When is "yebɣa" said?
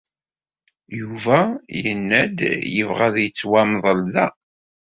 2.75-3.03